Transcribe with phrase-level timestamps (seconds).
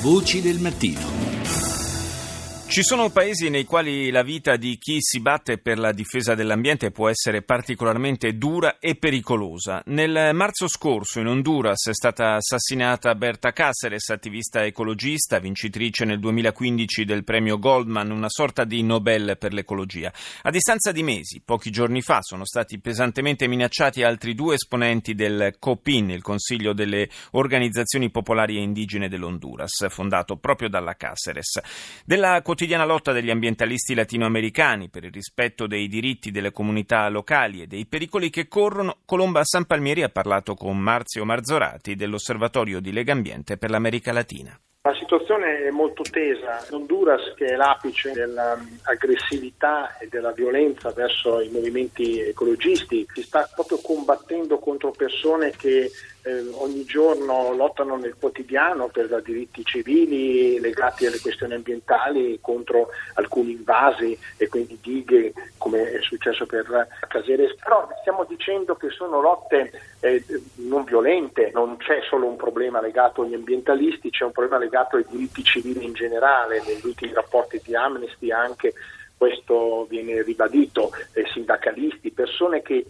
[0.00, 1.25] Voci del mattino.
[2.76, 6.90] Ci sono paesi nei quali la vita di chi si batte per la difesa dell'ambiente
[6.90, 9.80] può essere particolarmente dura e pericolosa.
[9.86, 17.06] Nel marzo scorso in Honduras è stata assassinata Berta Cáceres, attivista ecologista, vincitrice nel 2015
[17.06, 20.12] del premio Goldman, una sorta di Nobel per l'ecologia.
[20.42, 25.56] A distanza di mesi, pochi giorni fa, sono stati pesantemente minacciati altri due esponenti del
[25.58, 31.58] COPIN, il Consiglio delle Organizzazioni Popolari e Indigene dell'Honduras, fondato proprio dalla Cáceres.
[32.04, 37.66] Della quotidiana lotta degli ambientalisti latinoamericani per il rispetto dei diritti delle comunità locali e
[37.66, 43.12] dei pericoli che corrono, Colomba San Palmieri ha parlato con Marzio Marzorati dell'Osservatorio di Lega
[43.12, 44.58] Ambiente per l'America Latina.
[45.06, 46.66] Situazione è molto tesa.
[46.70, 53.78] Honduras, che è l'apice dell'aggressività e della violenza verso i movimenti ecologisti, si sta proprio
[53.80, 55.92] combattendo contro persone che
[56.26, 63.52] eh, ogni giorno lottano nel quotidiano per diritti civili legati alle questioni ambientali contro alcuni
[63.52, 67.54] invasi e quindi dighe come è successo per Caseres.
[67.62, 69.70] Però stiamo dicendo che sono lotte
[70.00, 70.24] eh,
[70.56, 75.06] non violente, non c'è solo un problema legato agli ambientalisti, c'è un problema legato ai
[75.08, 78.74] diritti civili in generale, negli ultimi rapporti di Amnesty anche
[79.16, 82.84] questo viene ribadito, eh, sindacalisti, persone che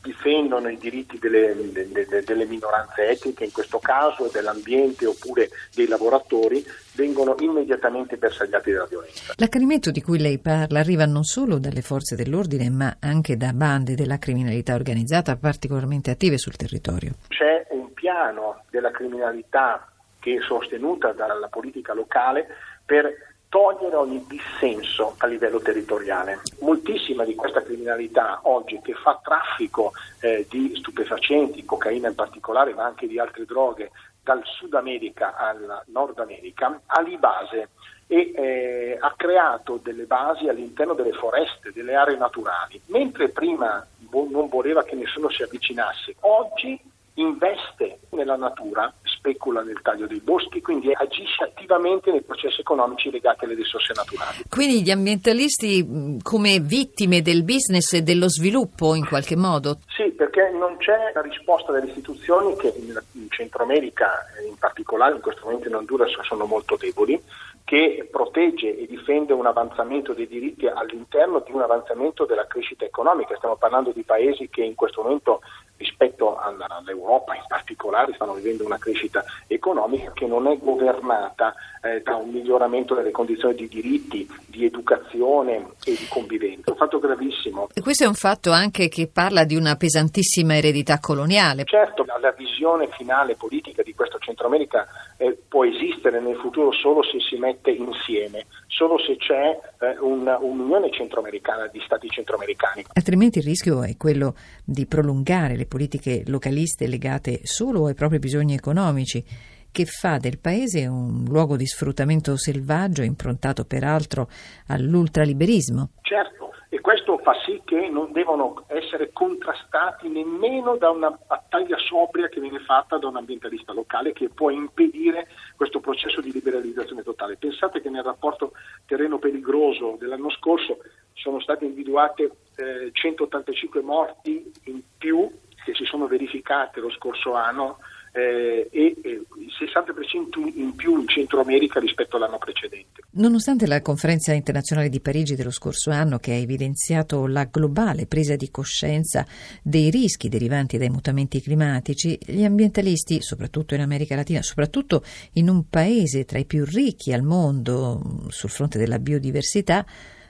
[0.00, 6.64] difendono i diritti delle, delle, delle, minoranze etniche, in questo caso dell'ambiente oppure dei lavoratori,
[6.94, 9.34] vengono immediatamente bersagliati dalla violenza.
[9.36, 13.94] L'accanimento di cui lei parla arriva non solo dalle forze dell'ordine, ma anche da bande
[13.94, 17.14] della criminalità organizzata particolarmente attive sul territorio.
[17.28, 19.88] C'è un piano della criminalità
[20.24, 22.46] che è sostenuta dalla politica locale
[22.82, 23.12] per
[23.50, 26.40] togliere ogni dissenso a livello territoriale.
[26.60, 32.84] Moltissima di questa criminalità oggi che fa traffico eh, di stupefacenti, cocaina in particolare, ma
[32.84, 33.90] anche di altre droghe,
[34.22, 37.68] dal Sud America al Nord America, ha di base
[38.06, 42.80] e eh, ha creato delle basi all'interno delle foreste, delle aree naturali.
[42.86, 46.80] Mentre prima non voleva che nessuno si avvicinasse, oggi
[47.14, 48.92] investe nella natura
[49.24, 54.42] specula nel taglio dei boschi, quindi agisce attivamente nei processi economici legati alle risorse naturali.
[54.50, 59.78] Quindi gli ambientalisti come vittime del business e dello sviluppo in qualche modo?
[59.88, 65.22] Sì, perché non c'è la risposta delle istituzioni che in Centro America, in particolare in
[65.22, 67.18] questo momento in Honduras, sono molto deboli,
[67.64, 73.36] che protegge e difende un avanzamento dei diritti all'interno di un avanzamento della crescita economica.
[73.36, 75.40] Stiamo parlando di paesi che in questo momento
[75.76, 82.16] rispetto all'Europa in particolare stanno vivendo una crescita economica che non è governata eh, da
[82.16, 86.70] un miglioramento delle condizioni di diritti, di educazione e di convivenza.
[86.70, 87.68] Un fatto gravissimo.
[87.74, 91.64] E questo è un fatto anche che parla di una pesantissima eredità coloniale.
[91.64, 94.86] Certo, la visione finale politica di questo Centro America
[95.18, 99.56] eh, può esistere nel futuro solo se si mette insieme, solo se c'è
[99.86, 102.86] eh, una, un'unione centroamericana di stati centroamericani.
[102.92, 104.34] Altrimenti il rischio è quello
[104.64, 109.24] di prolungare le politiche localiste legate solo ai propri bisogni economici
[109.70, 114.28] che fa del paese un luogo di sfruttamento selvaggio improntato peraltro
[114.66, 115.90] all'ultraliberismo.
[116.02, 116.43] Certo,
[116.84, 122.58] questo fa sì che non devono essere contrastati nemmeno da una battaglia sobria che viene
[122.58, 127.38] fatta da un ambientalista locale che può impedire questo processo di liberalizzazione totale.
[127.38, 128.52] Pensate che nel rapporto
[128.84, 130.76] terreno perigroso dell'anno scorso
[131.14, 135.26] sono state individuate eh, 185 morti in più
[135.64, 137.78] che si sono verificate lo scorso anno
[138.12, 139.26] eh, e il
[139.58, 143.02] 60% in più in Centro America rispetto all'anno precedente.
[143.12, 148.36] Nonostante la conferenza internazionale di Parigi dello scorso anno che ha evidenziato la globale presa
[148.36, 149.24] di coscienza
[149.62, 155.02] dei rischi derivanti dai mutamenti climatici, gli ambientalisti, soprattutto in America Latina, soprattutto
[155.34, 159.84] in un paese tra i più ricchi al mondo sul fronte della biodiversità,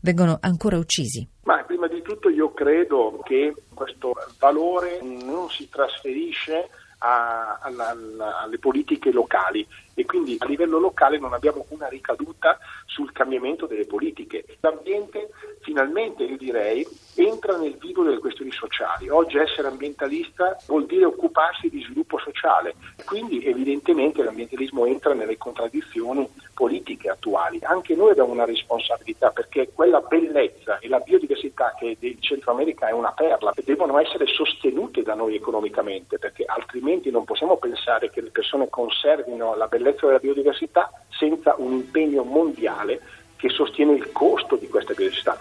[0.00, 1.28] vengono ancora uccisi.
[1.42, 6.68] Ma prima di tutto io credo che questo valore non si trasferisce
[7.02, 7.70] a, a,
[8.42, 9.66] alle politiche locali
[10.00, 14.44] e quindi a livello locale non abbiamo una ricaduta sul cambiamento delle politiche.
[14.60, 15.28] L'ambiente
[15.60, 16.86] finalmente, io direi,
[17.16, 19.10] entra nel vivo delle questioni sociali.
[19.10, 26.26] Oggi essere ambientalista vuol dire occuparsi di sviluppo sociale, quindi evidentemente l'ambientalismo entra nelle contraddizioni
[26.54, 27.58] politiche attuali.
[27.62, 32.88] Anche noi abbiamo una responsabilità perché quella bellezza e la biodiversità che del Centro America
[32.88, 37.29] è una perla devono essere sostenute da noi economicamente perché altrimenti non possiamo
[37.90, 43.00] pensare che le persone conservino la bellezza della biodiversità senza un impegno mondiale
[43.36, 45.36] che sostiene il costo di questa biodiversità.